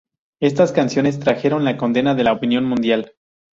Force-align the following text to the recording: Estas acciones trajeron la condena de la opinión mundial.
Estas 0.39 0.75
acciones 0.75 1.19
trajeron 1.19 1.63
la 1.63 1.77
condena 1.77 2.15
de 2.15 2.23
la 2.23 2.33
opinión 2.33 2.65
mundial. 2.65 3.13